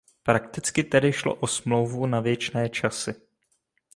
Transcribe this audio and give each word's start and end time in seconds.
Prakticky 0.23 0.83
tedy 0.83 1.13
šlo 1.13 1.35
o 1.35 1.47
smlouvu 1.47 2.05
na 2.05 2.19
věčné 2.19 2.69
časy. 2.69 3.15